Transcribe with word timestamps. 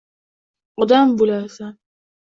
Odam 0.85 1.13
bo’larsan. 1.21 1.73